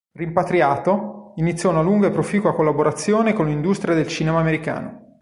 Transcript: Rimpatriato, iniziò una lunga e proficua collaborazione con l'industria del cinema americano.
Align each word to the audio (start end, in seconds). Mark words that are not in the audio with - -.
Rimpatriato, 0.13 1.33
iniziò 1.35 1.69
una 1.69 1.81
lunga 1.83 2.07
e 2.07 2.09
proficua 2.11 2.55
collaborazione 2.55 3.33
con 3.33 3.45
l'industria 3.45 3.93
del 3.93 4.07
cinema 4.07 4.39
americano. 4.39 5.09